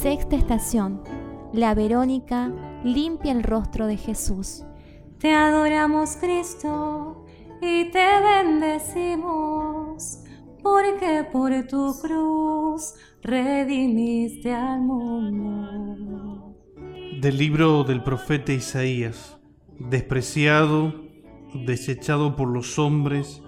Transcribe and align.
Sexta 0.00 0.34
estación. 0.34 1.02
La 1.52 1.74
Verónica 1.74 2.50
limpia 2.84 3.32
el 3.32 3.42
rostro 3.42 3.86
de 3.86 3.98
Jesús. 3.98 4.64
Te 5.18 5.34
adoramos 5.34 6.16
Cristo 6.16 7.26
y 7.60 7.90
te 7.90 8.06
bendecimos, 8.22 10.20
porque 10.62 11.26
por 11.30 11.52
tu 11.66 11.92
cruz 12.00 12.94
redimiste 13.20 14.54
al 14.54 14.80
mundo. 14.80 16.56
Del 17.20 17.36
libro 17.36 17.84
del 17.84 18.02
profeta 18.02 18.54
Isaías, 18.54 19.38
despreciado, 19.78 20.94
desechado 21.52 22.36
por 22.36 22.48
los 22.48 22.78
hombres, 22.78 23.42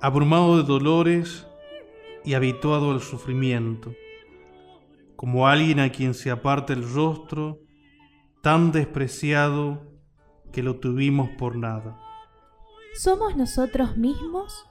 abrumado 0.00 0.56
de 0.56 0.62
dolores 0.62 1.46
y 2.24 2.32
habituado 2.32 2.92
al 2.92 3.02
sufrimiento, 3.02 3.92
como 5.20 5.46
alguien 5.46 5.80
a 5.80 5.92
quien 5.92 6.14
se 6.14 6.30
aparta 6.30 6.72
el 6.72 6.82
rostro, 6.94 7.60
tan 8.40 8.72
despreciado 8.72 9.82
que 10.50 10.62
lo 10.62 10.80
tuvimos 10.80 11.28
por 11.36 11.56
nada. 11.56 12.00
¿Somos 12.94 13.36
nosotros 13.36 13.98
mismos? 13.98 14.64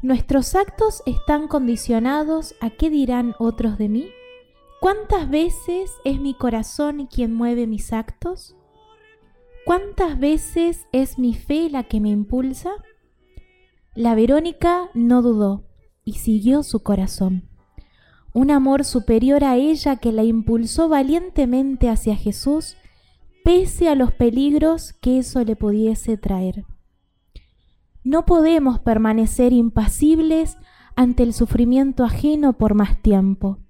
¿Nuestros 0.00 0.54
actos 0.54 1.02
están 1.06 1.48
condicionados 1.48 2.54
a 2.60 2.70
qué 2.70 2.88
dirán 2.88 3.34
otros 3.40 3.76
de 3.76 3.88
mí? 3.88 4.10
¿Cuántas 4.80 5.28
veces 5.28 5.90
es 6.04 6.20
mi 6.20 6.34
corazón 6.34 7.08
quien 7.08 7.34
mueve 7.34 7.66
mis 7.66 7.92
actos? 7.92 8.54
¿Cuántas 9.64 10.20
veces 10.20 10.86
es 10.92 11.18
mi 11.18 11.34
fe 11.34 11.68
la 11.68 11.82
que 11.82 11.98
me 11.98 12.10
impulsa? 12.10 12.70
La 13.96 14.14
Verónica 14.14 14.88
no 14.94 15.20
dudó 15.20 15.64
y 16.04 16.12
siguió 16.12 16.62
su 16.62 16.84
corazón. 16.84 17.48
Un 18.34 18.50
amor 18.50 18.84
superior 18.84 19.44
a 19.44 19.56
ella 19.56 19.96
que 19.96 20.10
la 20.10 20.24
impulsó 20.24 20.88
valientemente 20.88 21.88
hacia 21.88 22.16
Jesús, 22.16 22.76
pese 23.44 23.88
a 23.88 23.94
los 23.94 24.12
peligros 24.12 24.92
que 24.92 25.18
eso 25.18 25.44
le 25.44 25.54
pudiese 25.54 26.16
traer. 26.16 26.64
No 28.02 28.26
podemos 28.26 28.80
permanecer 28.80 29.52
impasibles 29.52 30.58
ante 30.96 31.22
el 31.22 31.32
sufrimiento 31.32 32.02
ajeno 32.02 32.54
por 32.54 32.74
más 32.74 33.00
tiempo. 33.00 33.60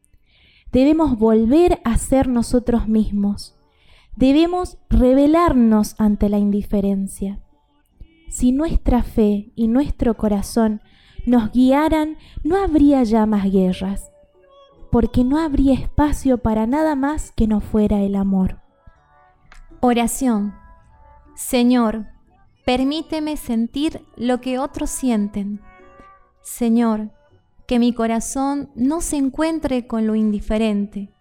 Debemos 0.73 1.19
volver 1.19 1.83
a 1.85 1.99
ser 1.99 2.27
nosotros 2.27 2.89
mismos. 2.89 3.55
Debemos 4.17 4.79
revelarnos 4.89 5.95
ante 5.99 6.31
la 6.31 6.39
indiferencia. 6.39 7.39
Si 8.31 8.51
nuestra 8.51 9.03
fe 9.03 9.53
y 9.55 9.69
nuestro 9.69 10.17
corazón 10.17 10.81
nos 11.27 11.53
guiaran, 11.53 12.17
no 12.43 12.57
habría 12.57 13.05
ya 13.05 13.27
más 13.27 13.53
guerras, 13.53 14.11
porque 14.95 15.25
no 15.25 15.39
habría 15.39 15.75
espacio 15.75 16.39
para 16.39 16.69
nada 16.69 16.95
más 16.95 17.33
que 17.33 17.49
no 17.49 17.61
fuera 17.61 18.01
el 18.01 18.15
amor. 18.15 18.61
Oración. 19.81 20.55
Señor, 21.35 22.07
Permíteme 22.65 23.37
sentir 23.37 24.07
lo 24.17 24.41
que 24.41 24.59
otros 24.59 24.89
sienten. 24.89 25.61
Señor, 26.43 27.11
que 27.67 27.79
mi 27.79 27.93
corazón 27.93 28.71
no 28.75 29.03
se 29.03 29.17
encuentre 29.17 29.87
con 29.87 30.07
lo 30.07 30.15
indiferente. 30.15 31.13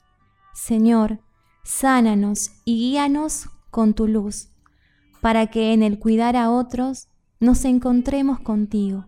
Señor, 0.53 1.19
sánanos 1.63 2.51
y 2.63 2.77
guíanos 2.77 3.49
con 3.71 3.93
tu 3.93 4.07
luz, 4.07 4.51
para 5.19 5.47
que 5.47 5.73
en 5.73 5.83
el 5.83 5.99
cuidar 5.99 6.37
a 6.37 6.49
otros 6.49 7.09
nos 7.41 7.65
encontremos 7.65 8.39
contigo. 8.39 9.07